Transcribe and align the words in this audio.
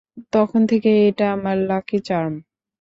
তখন 0.33 0.61
থেকেই 0.67 0.99
এটা 1.09 1.25
আমার 1.33 1.57
লাকি 1.69 1.97
চার্ম। 2.07 2.33